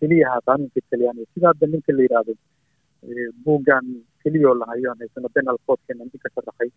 keliya 0.00 0.26
ahaa 0.28 0.44
qaanuunka 0.48 0.80
talyaaniga 0.90 1.30
sida 1.34 1.66
ninka 1.72 1.92
la 1.96 2.02
yidhaahdo 2.06 2.34
buuggan 3.44 3.86
keliyoo 4.22 4.54
la 4.60 4.66
hayo 4.70 4.86
aan 4.90 4.98
haysano 5.02 5.28
penal 5.36 5.58
codkeena 5.66 6.04
ninka 6.04 6.28
sharaxay 6.34 6.70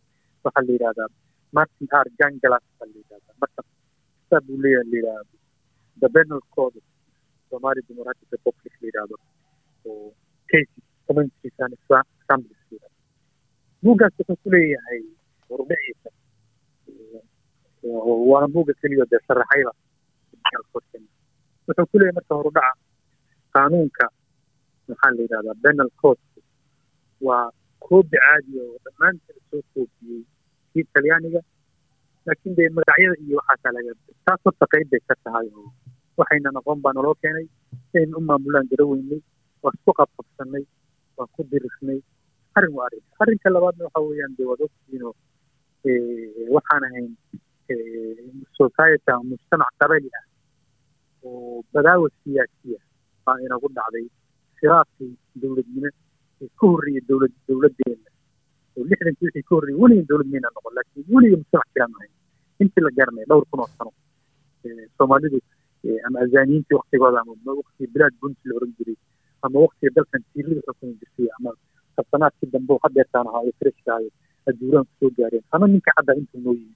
waxaa 0.43 0.63
la 0.67 0.71
yidhahdaa 0.75 1.09
martin 1.57 1.87
r. 2.03 2.07
Gangalas 2.19 2.65
baa 2.79 2.87
la 2.91 2.95
yidhahdaa 3.01 3.35
marka 3.41 3.61
kitaa 4.21 4.41
buu 4.47 4.57
leeyahay 4.63 4.87
la 4.91 4.97
yidhahdo 4.97 5.33
the 6.01 6.07
penal 6.15 6.41
code 6.55 6.79
somali 7.49 7.81
democratic 7.89 8.27
republic 8.35 8.73
la 8.81 8.85
yidhahdo 8.89 9.15
oo 9.89 10.09
cases 10.51 10.84
buuggaas 13.83 14.13
wuxuu 14.19 14.37
ku 14.43 14.47
leeyahay 14.53 15.01
waana 18.29 18.47
buugga 18.53 18.73
keliya 18.81 19.05
dee 19.11 19.21
sharaxayba 19.27 19.71
wuxuu 21.67 21.85
ku 21.91 21.97
marka 22.15 22.33
horudhaca 22.39 22.73
qaanuunka 23.53 24.05
maxaa 24.89 25.11
la 25.15 25.21
yidhahdaa 25.23 25.55
penal 25.63 25.89
code 26.01 26.21
waa 27.27 27.45
koobi 27.85 28.17
caadi 28.23 28.51
oo 28.63 28.77
dhammaantood 28.85 29.37
soo 29.49 29.61
koobiyey 29.73 30.21
kii 30.73 30.83
talyaaniga 30.93 31.41
laakiin 32.25 32.55
dee 32.57 32.69
magacyada 32.77 33.15
iyo 33.25 33.37
waxaasaa 33.39 33.73
laga 33.77 33.91
taas 34.25 34.39
horta 34.45 34.65
qayb 34.73 34.87
bay 34.91 35.01
ka 35.09 35.15
tahay 35.25 35.47
oo 35.59 35.69
waxayna 36.19 36.49
noqon 36.57 36.79
baa 36.83 36.93
naloo 36.97 37.15
keenay 37.21 37.45
saynu 37.91 38.17
u 38.17 38.21
maamulaan 38.29 38.67
garaweynay 38.71 39.21
waa 39.63 39.73
isku 39.77 39.91
qabqabsanay 39.99 40.63
waa 41.17 41.27
ku 41.35 41.41
dirisnay 41.51 41.99
arrin 42.57 42.73
waa 42.77 42.85
arrin 42.89 43.03
arrinka 43.21 43.49
labaadna 43.55 43.85
waxa 43.87 44.01
weeyaan 44.07 44.33
dee 44.37 44.47
waad 44.51 44.61
ogtiinoo 44.67 45.13
waxaan 46.55 46.83
ahayn 46.89 47.07
society 48.59 49.09
ama 49.13 49.23
mujtamac 49.31 49.71
qabali 49.81 50.09
ah 50.19 50.25
oo 51.27 51.63
badaawa 51.73 52.07
siyaasiya 52.23 52.79
baa 53.25 53.37
inagu 53.45 53.67
dhacday. 53.77 54.05
Firaaqii 54.59 55.11
dowladnimo 55.41 55.89
ee 56.41 56.47
ka 56.59 56.65
horreeyay 56.71 57.03
dowlad 57.09 57.33
dowladdeena 57.47 58.09
oo 58.77 58.83
lixdankii 58.89 59.25
wixii 59.27 59.45
ka 59.49 59.53
horreeyay 59.55 59.79
weligan 59.81 60.07
dowlad 60.09 60.29
noqon 60.55 60.73
laakiin 60.77 61.05
weliga 61.15 61.37
mujtamac 61.41 61.67
jiraan 61.75 61.93
ahayn 61.97 62.13
intii 62.63 62.83
la 62.85 62.91
garanaya 62.99 63.25
dhowr 63.31 63.45
kun 63.51 63.59
oo 63.65 63.69
sano 63.77 63.91
soomaalidu 64.97 65.39
ama 66.07 66.17
azaaniyiintii 66.25 66.77
waktigooda 66.79 67.19
ama 67.23 67.33
waktigii 67.61 67.91
bilaad 67.95 68.13
bunti 68.21 68.43
la 68.49 68.53
oran 68.59 68.71
jiray 68.77 68.97
ama 69.43 69.57
waktiga 69.65 69.91
dalkan 69.95 70.21
tiirada 70.31 70.61
xukumi 70.67 70.93
jirtay 71.01 71.27
ama 71.39 71.51
sabsanaadkii 71.95 72.51
dambe 72.53 72.71
oo 72.73 72.79
hadeertaan 72.85 73.27
ahaa 73.29 73.43
ee 73.49 73.53
freshka 73.59 73.93
ku 74.45 74.93
soo 74.99 75.09
gaareen. 75.17 75.43
Ama 75.55 75.65
ninka 75.67 75.91
cadda 75.97 76.13
intuu 76.19 76.39
noo 76.45 76.53
yimi 76.61 76.75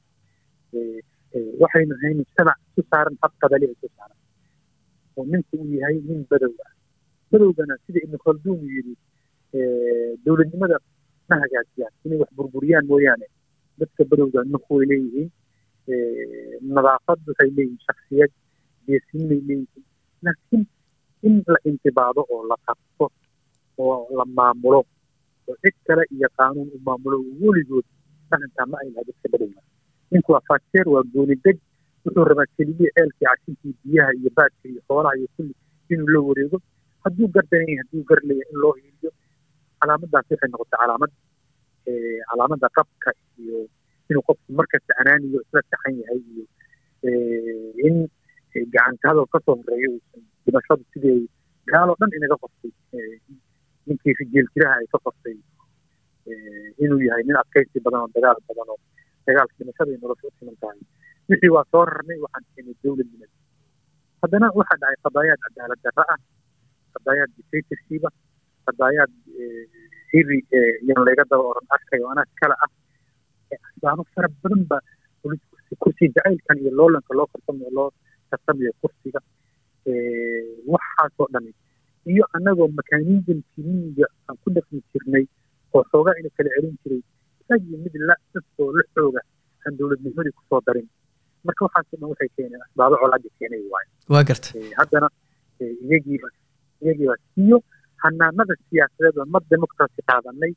waxaynu 1.61 1.93
ahayn 1.97 2.17
mujtamac 2.21 2.57
isu 2.69 2.81
saaran 2.91 3.15
hab 3.21 3.31
qabali 3.41 3.65
isu 3.75 3.87
saaran. 3.97 4.17
Oo 5.17 5.25
ninku 5.31 5.53
uu 5.61 5.69
yahay 5.81 5.97
nin 6.07 6.21
badow 6.29 6.53
ah 6.65 6.71
badowgana 7.31 7.75
sida 7.85 7.99
ibnu 8.05 8.17
khalduun 8.25 8.57
uu 8.63 8.69
yidhi 8.75 8.95
dowladnimada 10.25 10.77
ma 11.29 11.35
hagaajiyaan. 11.43 11.93
Inay 12.05 12.17
wax 12.21 12.31
burburiyaan 12.37 12.85
mooyaane. 12.91 13.27
Dadka 13.79 14.01
badowga 14.11 14.39
way 14.69 14.85
leeyihiin. 14.91 15.29
Nadaafad 16.75 17.19
waxay 17.29 17.49
leeyihiin 17.57 17.79
shaksiyad 17.87 18.31
geesinimay 18.87 19.39
leeyihiin. 19.49 19.85
Laakiin 20.25 20.63
in 21.27 21.35
la 21.53 21.59
intibaado 21.69 22.21
oo 22.33 22.41
la 22.49 22.55
qabto 22.67 23.05
oo 23.83 23.97
la 24.17 24.25
maamulo 24.38 24.79
oo 25.49 25.55
cid 25.63 25.75
kale 25.88 26.03
iyo 26.15 26.27
qaanuun 26.38 26.69
u 26.75 26.79
maamulo 26.88 27.17
weligood 27.41 27.85
dhaqankaa 28.29 28.65
ma 28.71 28.77
ay 28.83 28.89
laha 28.93 29.03
dadka 29.09 29.27
badowga 29.33 29.61
ninku 30.11 30.29
waa 30.35 30.43
faajeer 30.49 30.88
waa 30.93 31.03
gooni 31.13 31.35
deg 31.45 31.57
wuxuu 32.03 32.25
rabaa 32.29 32.47
keliya 32.57 32.89
ceelkii 32.95 33.25
cashinkii 33.29 33.73
biyaha 33.83 34.11
iyo 34.19 34.29
baadka 34.38 34.65
iyo 34.71 34.81
xoolaha 34.88 35.15
iyo 35.19 35.27
kulli 35.35 35.53
inuu 35.93 36.09
la 36.13 36.19
wareego 36.27 36.57
hadduu 37.03 37.27
gardanay 37.35 37.75
hadduu 37.81 38.03
gar 38.09 38.19
leeyahay 38.29 38.51
in 38.53 38.59
loo 38.63 38.73
hiiliyo 38.79 39.11
calaamadaas 39.79 40.25
waxay 40.31 40.49
noqotay 40.53 40.79
calaamad 40.81 41.11
calaamadda 42.29 42.67
qabka 42.77 43.09
iyo 43.43 43.57
inuu 44.09 44.23
qofku 44.27 44.49
markasta 44.59 44.93
anaaniyo 45.01 45.39
isla 45.45 45.61
saxan 45.71 45.95
yahay 46.01 46.21
iyo 46.33 46.45
in 47.88 47.95
gacanta 48.73 49.05
hadal 49.09 49.27
horeeyo 49.47 49.89
uusan 49.95 50.23
dhimashadu 50.50 50.84
sidii 50.94 51.20
gaaloo 51.74 51.96
dhan 52.01 52.12
inaga 52.20 52.38
qortay 52.44 52.72
ninkii 53.88 54.15
rijiil 54.22 54.48
jiraha 54.56 54.75
ay 54.82 54.88
ka 54.94 55.00
qortay 55.08 55.38
inuu 56.84 57.01
yahay 57.08 57.24
nin 57.29 57.38
adkaysi 57.44 57.79
badan 57.86 58.01
oo 58.06 58.10
dagaal 58.18 58.38
badan 58.50 58.70
oo 58.74 58.79
dagaalka 59.27 59.56
dhimashada 59.60 59.89
iyo 59.91 60.00
nolosha 60.03 60.27
u 60.29 60.34
siman 60.39 60.58
tahay. 60.62 60.79
Wixii 61.29 61.51
waa 61.56 61.65
soo 61.72 61.84
rarnay 61.89 62.20
waxaan 62.25 62.46
keenay 62.56 62.75
dowladnimada 62.84 63.36
haddana 64.22 64.48
waxaa 64.60 64.77
dhacay 64.82 64.98
qadaayaad 65.06 65.39
cadaalad 65.46 65.79
darra 65.86 66.03
ah 66.13 66.20
qadaayaad 66.96 67.32
dictatorship 67.38 68.03
ah 68.10 68.13
qadaayaad 68.68 69.12
hiri 70.13 70.38
yan 70.89 71.00
layga 71.08 71.24
daba 71.32 71.46
oran 71.51 71.68
arkay 71.77 72.00
oo 72.06 72.12
anaa 72.15 72.27
kale 72.41 72.56
ah. 72.65 72.72
Asbaabo 73.70 74.03
fara 74.15 74.27
badan 74.44 74.62
ba 74.72 74.77
kursi 75.82 76.06
jacaylkan 76.15 76.58
iyo 76.63 76.72
loolanka 76.79 77.12
loo 77.20 77.27
karsamayo 77.34 77.72
loo 77.77 77.89
karsamayo 78.32 78.72
kursiga 78.82 79.20
waxaasoo 80.74 81.27
dhami 81.33 81.51
iyo 82.12 82.24
annagoo 82.36 82.67
mekanism 82.79 83.39
kiniga 83.55 84.05
aan 84.27 84.38
ku 84.43 84.50
dhaqmi 84.55 84.79
jirnay 84.93 85.25
oo 85.74 85.83
xoogaa 85.91 86.15
ina 86.19 86.29
kala 86.38 86.50
celin 86.55 86.75
jiray 86.83 87.01
isagii 87.41 87.77
mid 87.83 87.95
la 88.09 88.15
dadkoo 88.33 88.69
la 88.77 88.83
xooga 88.95 89.21
aan 89.65 89.74
dowladnimadii 89.77 90.33
ku 90.38 90.43
soo 90.50 90.62
darin. 90.67 90.88
Marka 91.45 91.62
waxaasoo 91.67 91.98
dhan 92.00 92.09
waxay 92.13 92.29
keeneen 92.36 92.62
asbaabo 92.65 92.95
colaadii 93.01 93.33
keenay 93.39 93.62
waayo. 93.74 93.89
Waa 94.13 94.24
garta. 94.29 94.50
Haddana 94.79 95.07
iyagiiba 95.62 96.27
iyagiiba 96.83 97.15
iyo 97.43 97.57
hanaanada 98.03 98.53
siyaasadeed 98.69 99.17
oo 99.21 99.25
mar 99.33 99.43
democracy 99.53 100.01
qaadanay 100.09 100.53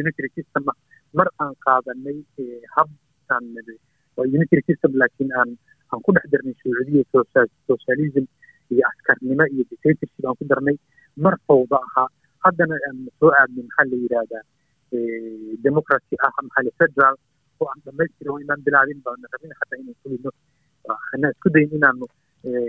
unitary 0.00 0.30
system 0.36 0.62
ah 0.72 0.76
mar 1.18 1.28
aan 1.42 1.54
qaadanay 1.66 2.18
hab 2.76 2.88
aan 3.34 3.44
unitary 4.36 4.62
system 4.68 4.90
laakiin 5.00 5.30
aan 5.40 5.50
aan 5.90 6.00
ku 6.04 6.10
dhex 6.16 6.24
darnay 6.32 6.54
shuucidiya 6.60 7.04
socialism 7.68 8.24
iyo 8.74 8.84
askarnimo 8.90 9.44
iyo 9.54 9.62
dictatorship 9.70 10.24
aan 10.28 10.36
ku 10.40 10.44
darnay 10.52 10.76
mar 11.24 11.34
fawda 11.48 11.78
ahaa 11.86 12.08
haddana 12.44 12.76
aan 12.88 12.98
soo 13.20 13.30
aadnay 13.40 13.64
maxaa 13.68 13.86
la 13.92 13.96
yidhaahdaa 14.02 14.44
democracy 15.66 16.14
ah 16.26 16.32
maxaa 16.46 16.64
la 16.66 16.72
federal 16.80 17.14
oo 17.60 17.66
aan 17.72 17.80
dhamaystiri 17.86 18.28
oo 18.32 18.38
inaan 18.44 18.60
bilaabin 18.66 19.00
baana 19.06 19.26
rabin 19.34 19.52
xataa 19.60 19.78
inaan 19.82 19.96
fulino 20.02 20.30
anaa 21.14 21.30
isku 21.34 21.48
dayin 21.54 21.72
inaanu 21.78 22.06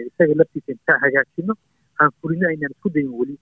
isaga 0.09 0.33
laftiisa 0.41 0.71
intaa 0.77 0.97
hagaajino 1.03 1.53
aan 2.01 2.11
fulino 2.21 2.45
aynaan 2.51 2.73
isku 2.75 2.89
dayin 2.95 3.11
weli. 3.19 3.35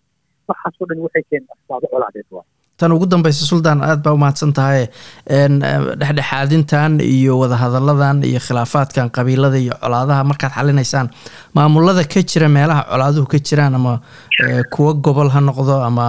Waxaasoo 0.50 0.86
dhan 0.89 1.00
waxay 1.05 1.24
keeneen 1.29 1.51
asbaabo 1.55 1.88
colaadeed 1.93 2.29
waa 2.38 2.46
tan 2.83 2.91
ugu 2.97 3.05
dambaysa 3.13 3.45
suldaan 3.51 3.79
aad 3.89 3.99
baa 4.05 4.13
umahadsan 4.19 4.51
tahay 4.59 4.83
dhexdhexaadintan 6.01 6.91
iyo 7.15 7.33
wadahadalladan 7.41 8.17
iyo 8.29 8.39
khilaafaadkan 8.47 9.07
qabiilada 9.17 9.57
iyo 9.63 9.73
colaadaha 9.83 10.21
markaad 10.29 10.51
xalinaysaan 10.57 11.07
maamulada 11.57 12.03
ka 12.13 12.21
jira 12.31 12.47
meelaha 12.57 12.81
colaaduhu 12.91 13.27
ka 13.33 13.37
jiraan 13.47 13.75
ama 13.79 13.93
kuwa 14.73 14.93
gobol 15.05 15.29
ha 15.35 15.39
noqdo 15.49 15.75
ama 15.89 16.05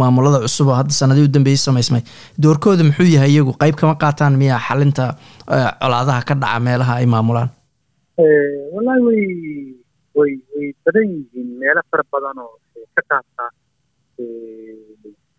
maamulada 0.00 0.38
cusub 0.44 0.68
oo 0.72 0.76
hadda 0.80 0.92
sanadii 1.00 1.24
u 1.28 1.32
dambeeyey 1.36 1.60
samaysmay 1.66 2.02
doorkooda 2.42 2.84
muxuu 2.88 3.08
yahay 3.16 3.30
iyagu 3.34 3.52
qayb 3.62 3.74
kama 3.80 3.94
qaataan 4.02 4.34
miya 4.40 4.56
xalinta 4.66 5.06
colaadaha 5.82 6.20
ka 6.28 6.34
dhaca 6.42 6.58
meelaha 6.66 6.92
ay 7.00 7.06
maamulaan? 7.14 7.48
Wallahi 8.74 9.00
way 9.08 9.22
way 10.18 10.32
way 10.54 10.66
badan 10.84 11.06
yihiin 11.14 11.48
meelo 11.60 11.82
fara 11.90 12.04
badan 12.12 12.36
oo 12.44 12.54
ka 12.96 13.02
qaata 13.10 13.44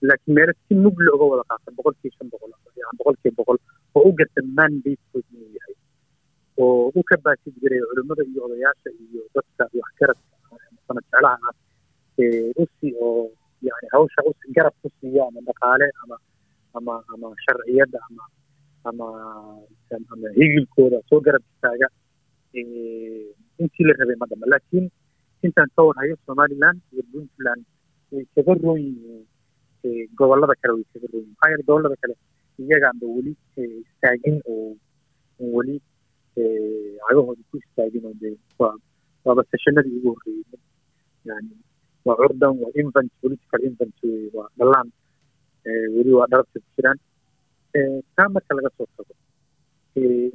laakiin 0.08 0.34
meelo 0.38 0.53
si 0.68 0.74
mugla 0.86 1.10
uga 1.15 1.25
wada 1.32 1.44
qaata 1.51 1.70
boqolkii 1.77 2.12
shan 2.18 2.27
boqol 2.34 2.51
boqolkii 3.00 3.34
boqol 3.39 3.58
oo 3.96 4.03
u 4.10 4.12
garta 4.20 4.41
mandatekood 4.58 5.25
inuu 5.34 5.50
yahay 5.58 5.75
oo 6.63 6.91
u 7.00 7.01
ka 7.10 7.15
baasid 7.25 7.53
jiray 7.62 7.82
culimmada 7.89 8.24
iyo 8.32 8.41
odayaasha 8.48 8.89
iyo 9.06 9.22
dadka 9.36 9.63
waxgaradka 9.82 10.36
sana 10.88 11.01
jeclaha 11.08 11.50
ah 11.50 11.56
usi 12.63 12.88
oo 13.08 13.32
yani 13.68 13.88
hawsha 13.94 14.22
usi 14.29 14.46
garab 14.56 14.75
ku 14.82 14.88
siiya 15.00 15.24
ama 15.29 15.39
dhaqaale 15.50 15.88
ama 16.03 16.15
ama 16.77 16.94
ama 17.13 17.27
sharciyadda 17.46 18.00
ama 18.10 18.24
ama 18.89 19.08
ama 20.13 20.27
higilkooda 20.38 21.00
soo 21.10 21.20
garab 21.27 21.44
istaaga 21.53 21.88
intii 23.63 23.86
la 23.88 23.94
rabay 24.00 24.18
ma 24.22 24.25
dhama 24.32 24.46
laakiin 24.53 24.86
intaan 25.48 25.70
ka 25.75 25.82
warhayo 25.88 26.15
somaliland 26.25 26.79
iyo 26.94 27.03
puntland 27.12 27.63
way 28.12 28.25
kaga 28.36 28.53
roon 28.63 28.79
yihiin 28.86 29.18
gobollada 30.19 30.55
kale 30.62 30.74
way 30.77 30.86
kaga 30.93 31.07
roon 31.13 31.24
yihiin 31.24 31.36
maxaa 31.36 31.50
yeele 31.51 31.63
gobollada 31.69 31.98
kale 32.03 32.15
iyagaanba 32.63 33.05
weli 33.15 33.31
istaagin 33.86 34.38
oo 34.53 34.67
weli 35.55 35.75
cagahooda 37.05 37.41
ku 37.51 37.55
istaagin 37.63 38.05
oo 38.09 38.13
dee 38.21 38.36
waa 38.62 38.75
waaba 39.25 39.41
seshanadii 39.51 39.98
ugu 40.00 40.09
horreeyey 40.15 40.59
yani 41.29 41.55
waa 42.07 42.17
curdan 42.21 42.53
waa 42.63 42.71
infant 42.83 43.09
political 43.21 43.62
infant 43.69 43.95
wey 44.03 44.25
waa 44.38 44.48
dhalaan 44.59 44.88
weli 45.95 46.12
waa 46.19 46.27
dhalabta 46.31 46.59
ku 46.63 46.69
jiraan. 46.77 47.00
Taa 48.15 48.29
marka 48.36 48.51
laga 48.57 48.69
soo 48.77 48.88
tago 48.98 49.13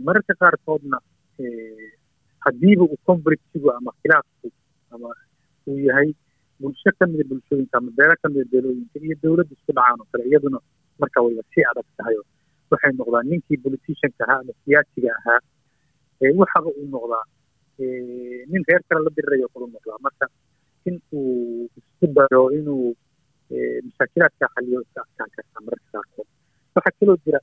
mararka 0.06 0.34
qaarkoodna 0.42 0.98
haddiiba 2.44 2.84
uu 2.92 2.98
conflictigu 3.08 3.68
ama 3.76 3.90
khilaafku 4.00 4.48
ama 4.94 5.08
uu 5.68 5.78
yahay 5.88 6.08
bulsho 6.64 6.90
ka 6.98 7.04
mida 7.12 7.24
bulshooyinka 7.30 7.76
ama 7.80 7.90
beelo 7.98 8.14
ka 8.22 8.28
mida 8.34 8.44
beelooyinka 8.52 8.96
iyo 9.04 9.14
dowladda 9.22 9.52
isku 9.56 9.70
dhacaan 9.76 10.00
oo 10.02 10.06
kale 10.12 10.24
iyaduna 10.30 10.58
marka 11.00 11.18
wayba 11.24 11.42
sii 11.52 11.64
adag 11.70 11.86
tahay. 11.98 12.16
Waxay 12.72 12.92
noqdaan 12.98 13.26
ninkii 13.30 13.58
politicianka 13.64 14.22
ahaa 14.26 14.40
ama 14.42 14.52
siyaasiga 14.64 15.10
ahaa 15.20 15.40
waxaba 16.40 16.68
uu 16.80 16.86
noqdaa 16.94 17.24
nin 18.52 18.62
reer 18.68 18.82
kale 18.88 19.00
la 19.06 19.10
dirirayo 19.16 19.48
kulu 19.52 19.66
noqdaa. 19.74 19.98
Marka 20.06 20.26
in 20.88 20.96
uu 21.12 21.68
isku 21.80 22.06
dayo 22.16 22.42
inuu 22.58 22.86
mashaakilaadka 23.86 24.46
xaliyo 24.54 24.78
iska 24.86 25.00
adkaan 25.06 25.30
kartaa 25.36 25.60
mararka 25.66 25.88
qaarkood. 25.94 26.28
Waxaa 26.74 26.94
kaloo 26.98 27.18
jira 27.24 27.40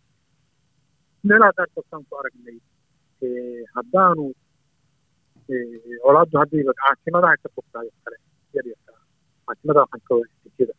meelaha 1.30 1.54
qaarkood 1.60 1.86
saan 1.92 2.04
ku 2.10 2.14
aragnay 2.22 2.58
haddaanu 3.76 4.26
colaaddu 6.04 6.36
haddayba 6.42 6.74
caasimadaha 6.82 7.36
ka 7.44 7.50
fogtahay 7.56 7.90
kale 8.06 8.18
yar 8.56 8.66
waxaan 9.60 10.02
ka 10.08 10.14
waajijada 10.20 10.74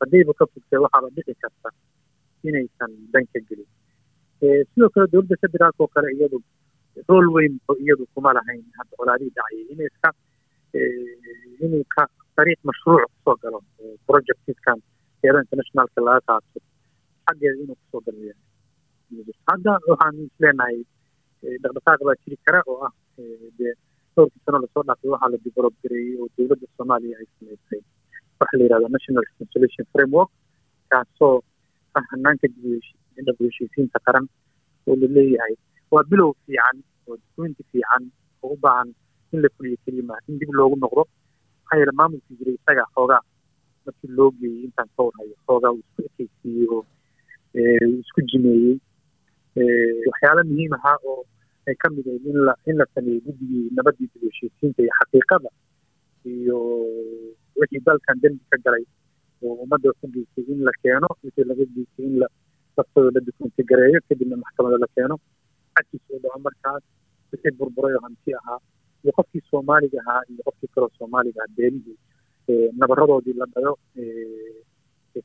haddayba 0.00 0.32
ka 0.40 0.44
fogtay 0.52 0.78
waxaaba 0.84 1.08
dhici 1.16 1.34
karta 1.42 1.68
inaysan 2.48 2.90
dan 3.12 3.24
ka 3.32 3.38
gelin 3.48 3.68
sidoo 4.72 4.88
kale 4.94 5.06
dowladda 5.12 5.36
federaalka 5.42 5.80
oo 5.84 5.90
kale 5.94 6.08
iyadu 6.16 6.38
rool 7.08 7.26
weyn 7.36 7.54
iyadu 7.84 8.04
kuma 8.14 8.32
lahayn 8.36 8.62
hadda 8.78 8.96
colaadihii 9.00 9.34
dhacayay. 9.36 9.64
Inay 9.72 9.86
iska 9.92 10.08
inuu 11.64 11.84
ka 11.94 12.02
dariiq 12.36 12.60
mashruuc 12.68 13.02
ku 13.10 13.18
soo 13.24 13.36
galo 13.42 13.58
projectiskan 14.08 14.78
eeda 15.24 15.38
internationalka 15.44 16.00
laga 16.06 16.20
qaato 16.28 16.58
xaggeeda 17.26 17.56
inuu 17.64 17.76
ku 17.80 17.84
soo 17.92 18.00
galaya 18.06 18.34
hadda 19.50 19.72
waxaan 19.90 20.16
isleenahay 20.26 20.76
dhaqdhaqaaq 21.62 22.00
baa 22.08 22.16
jiri 22.24 22.36
kara 22.46 22.60
oo 22.72 22.78
ah 22.88 22.92
dee 23.58 23.74
dhowrkii 24.16 24.42
sano 24.44 24.58
la 24.64 24.68
soo 24.74 24.82
dhaafay 24.88 25.10
waxaa 25.14 25.30
la 25.34 25.38
develop 25.46 25.74
gareeyey 25.82 26.16
oo 26.22 26.28
dowladda 26.36 26.66
soomaaliya 26.76 27.16
ay 27.20 27.26
samaysay 27.38 27.80
waxa 28.40 28.56
la 28.58 28.64
yidhahda 28.64 28.88
national 28.96 29.22
reconciliation 29.30 29.86
framework 29.92 30.30
kaasoo 30.92 31.34
ah 31.98 32.04
hanaanka 32.12 32.46
dib 32.54 32.64
qaran 34.06 34.26
oo 34.88 34.96
la 35.02 35.06
leeyahay 35.16 35.54
waa 35.94 36.04
bilow 36.10 36.30
fiican 36.46 36.76
oo 37.08 37.16
dukumeenti 37.22 37.62
fiican 37.72 38.02
oo 38.42 38.52
u 38.54 38.56
baahan 38.64 38.88
in 39.32 39.40
la 39.44 39.48
fuliyo 39.56 39.76
keliya 39.84 40.04
maaha 40.10 40.22
in 40.28 40.38
dib 40.42 40.50
loogu 40.58 40.76
noqdo 40.84 41.02
maxaa 41.62 41.78
yeele 41.80 41.92
maamulkii 42.00 42.36
jiray 42.40 42.54
isaga 42.60 42.84
xoogaa 42.94 43.22
markii 43.86 44.10
loo 44.18 44.30
geeyey 44.40 44.62
intaan 44.68 44.88
ka 44.96 45.00
warhayo 45.06 45.34
xoogaa 45.46 45.72
uu 45.76 45.82
isku 45.88 46.02
ekeysiiyey 46.08 46.66
oo 46.76 46.82
uu 47.88 47.98
isku 48.04 48.20
jimeeyey 48.30 48.74
waxyaalo 50.10 50.42
muhiim 50.50 50.72
ahaa 50.78 50.96
oo 51.12 51.18
ay 51.68 51.74
ka 51.82 51.88
mid 51.94 52.06
ahayd 52.10 52.26
in 52.32 52.38
la 52.48 52.54
in 52.70 52.76
la 52.80 52.86
sameeyey 52.94 53.20
guddigii 53.26 53.64
nabadii 53.78 54.08
dib 54.14 54.22
iyo 54.82 54.92
xaqiiqada 55.00 55.50
iyo 56.34 56.58
wixii 57.60 57.82
dalkan 57.86 58.16
dembi 58.22 58.42
ka 58.50 58.56
galay. 58.64 58.84
Oo 59.42 59.54
ummadda 59.64 59.92
ku 60.00 60.06
in 60.52 60.60
la 60.68 60.72
keeno 60.82 61.08
wixii 61.24 61.44
laga 61.50 61.64
geystay 61.74 62.06
in 62.10 62.16
la 62.22 62.26
laftooda 62.76 63.10
la 63.16 63.20
dukumenti 63.26 63.62
gareeyo 63.70 64.00
kadibna 64.08 64.36
maxkamada 64.42 64.76
la 64.84 64.88
keeno 64.96 65.16
xagkiis 65.76 66.02
oo 66.12 66.18
dhaco 66.24 66.38
markaas 66.46 66.82
wixii 67.32 67.56
burburay 67.58 67.94
oo 67.96 68.02
hanti 68.06 68.30
ahaa 68.40 68.58
iyo 69.04 69.12
qofkii 69.18 69.42
soomaaliga 69.50 69.98
ahaa 70.04 70.22
iyo 70.32 70.42
qofkii 70.46 70.70
kaloo 70.74 70.90
soomaaliga 70.98 71.40
ahaa 71.42 71.54
beenihii 71.56 71.98
nabaradoodii 72.80 73.36
la 73.40 73.46
dhayo 73.54 73.72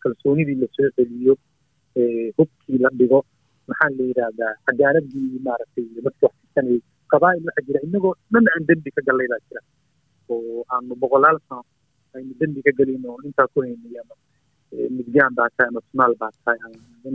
kalsoonidii 0.04 0.56
la 0.62 0.68
soo 0.76 0.90
celiyo 0.96 1.34
hubkii 2.38 2.78
la 2.84 2.90
dhigo 3.00 3.20
maxaa 3.68 3.90
la 3.98 4.04
yidhaahdaa 4.10 4.54
cadaaladii 4.66 5.40
maaragtay 5.48 5.86
dadka 6.06 6.26
wax 6.28 6.36
fisanayay 6.42 6.80
qabaa'il 7.12 7.44
waxaa 7.48 7.66
jira 7.68 7.80
inagoo 7.88 8.14
dhan 8.34 8.46
aan 8.54 8.64
dembi 8.70 8.90
ka 8.96 9.02
gallay 9.08 9.28
baa 9.32 9.42
jira 9.48 9.62
oo 10.34 10.64
aanu 10.74 10.96
boqolaal 11.04 11.38
sano 11.50 11.64
aynu 12.16 12.34
dembi 12.40 12.62
ka 12.68 12.72
gelin 12.80 13.06
oo 13.12 13.18
intaa 13.30 13.48
ku 13.54 13.62
haynay 13.66 13.98
ama 14.04 14.16
midgaan 14.98 15.34
baa 15.40 15.50
tahay 15.56 15.70
ama 15.72 15.82
somaal 15.90 16.14
baa 16.22 16.32
tahay 16.46 16.60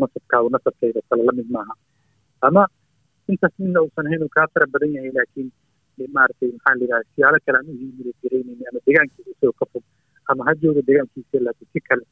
nasabkaagu 0.02 0.48
nasabkayda 0.56 1.00
kale 1.08 1.22
la 1.28 1.32
mid 1.38 1.48
maaha 1.56 1.74
ama 2.48 2.62
intaas 3.32 3.54
midna 3.62 3.82
uusan 3.84 4.06
ahayn 4.08 4.22
uu 4.26 4.32
kaa 4.36 4.46
fara 4.54 4.66
badan 4.74 4.94
yahay 4.96 5.12
laakiin 5.18 5.48
maaragtay 6.16 6.48
maxaa 6.56 6.74
la 6.78 6.82
yidhaha 6.84 7.02
siyaalo 7.14 7.38
kale 7.46 7.56
aan 7.60 7.68
u 7.72 7.78
hiimila 7.80 8.12
garaynayni 8.22 8.64
ama 8.70 8.80
deegaankiisa 8.86 9.30
isagoo 9.34 9.56
ka 9.60 9.66
fog 9.72 9.84
ama 10.32 10.42
ha 10.48 10.52
jooga 10.62 10.82
deegaankiisa 10.88 11.42
laakiin 11.46 11.68
si 11.72 11.80
kale 11.88 12.04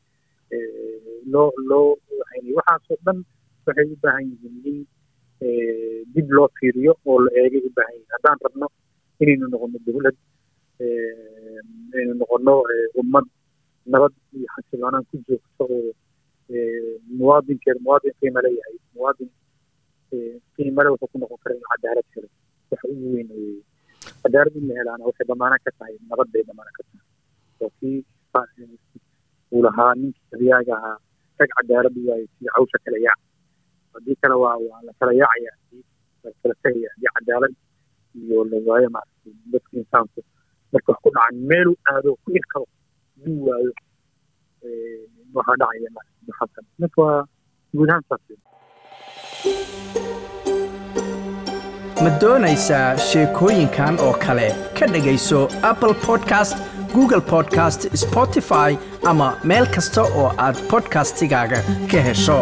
loo 1.34 1.48
loo 1.70 1.86
haynay 2.30 2.54
waxaasoo 2.58 2.98
dhan 3.06 3.18
waxay 3.66 3.86
u 3.94 3.96
baahan 4.04 4.26
yihiin 4.32 4.56
in 4.70 4.78
dib 6.14 6.28
loo 6.36 6.48
fiiriyo 6.58 6.92
oo 7.10 7.18
la 7.24 7.30
eegay 7.42 7.62
u 7.68 7.72
baahan 7.78 7.94
yihiin 7.96 8.12
haddaan 8.16 8.38
rabno 8.46 8.66
inaynu 9.22 9.46
noqono 9.54 9.78
dowlad 9.86 10.16
inaynu 11.92 12.14
noqono 12.20 12.54
ummad 13.00 13.26
nabad 13.92 14.12
iyo 14.36 14.46
xasiloonaan 14.54 15.04
ku 15.10 15.16
joogto 15.26 15.64
oo 15.76 15.92
muwaadinkeeda 17.18 17.80
muwaadin 17.84 18.14
qiimo 18.20 18.40
leeyahay 18.44 18.76
muwaadin 18.94 19.30
qiimale 20.54 20.88
wuxuu 20.92 21.10
ku 21.12 21.18
noqon 21.22 21.38
kara 21.42 21.54
inuu 21.56 21.68
cadaalad 21.72 22.06
helo 22.14 22.28
waxa 22.70 22.86
ugu 22.92 23.06
weyn 23.14 23.28
weeye 23.36 23.62
cadaalad 24.22 24.54
in 24.60 24.66
la 24.68 24.74
helaana 24.80 25.04
waxay 25.08 25.26
damaana 25.30 25.56
ka 25.64 25.70
tahay 25.78 25.94
nabad 26.10 26.28
bay 26.32 26.42
damaana 26.50 26.70
ka 26.76 26.82
tahay 26.88 27.06
oo 27.64 27.70
kii 27.78 27.98
uu 29.52 29.62
lahaa 29.66 29.92
ninkii 30.00 30.24
adiyaaga 30.34 30.74
ahaa 30.78 30.96
rag 31.40 31.50
cadaalad 31.58 31.94
waayo 32.08 32.26
sida 32.34 32.50
cawsha 32.56 32.78
kala 32.84 32.98
yaac 33.06 33.20
haddii 33.94 34.16
kale 34.22 34.34
waa 34.44 34.56
waa 34.68 34.80
la 34.86 34.92
kala 35.00 35.12
yaacaya 35.20 35.52
kala 36.42 36.54
tegaya 36.62 36.88
haddii 36.94 37.12
cadaalad 37.16 37.54
iyo 38.20 38.38
la 38.50 38.56
waayo 38.68 38.88
maaragtay 38.96 39.32
dadka 39.52 39.72
insaanku 39.82 40.20
marka 40.72 40.92
ku 41.02 41.08
dhacan 41.16 41.36
meelu 41.50 41.72
aado 41.92 42.10
ku 42.22 42.28
irkado 42.38 42.66
duu 43.24 43.38
waayo 43.48 43.72
waxaa 45.36 45.56
dhacaya 45.62 45.90
maxasan 46.28 46.64
marka 46.84 46.98
waa 47.06 47.18
guud 47.76 47.90
ahaan 47.90 48.04
saas. 48.08 48.22
Ma 52.04 52.10
doonaysaa 52.22 52.88
sheekooyinkan 53.10 53.94
oo 54.06 54.12
kale? 54.24 54.48
Ka 54.78 54.86
dhegayso 54.94 55.40
apple 55.70 55.94
podcast 56.06 56.56
google 56.94 57.20
podcast 57.32 57.80
spotify 58.02 58.70
ama 59.10 59.28
meel 59.50 59.66
kasta 59.76 60.02
oo 60.20 60.28
aad 60.46 60.56
podcastigaaga 60.70 61.58
ka 61.90 62.00
hesho 62.08 62.38